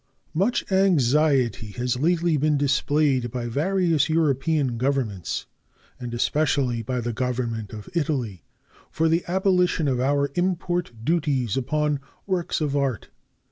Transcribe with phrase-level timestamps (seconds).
[0.33, 5.45] Much anxiety has lately been displayed by various European Governments,
[5.99, 8.43] and especially by the Government of Italy,
[8.89, 13.09] for the abolition of our import duties upon works of art.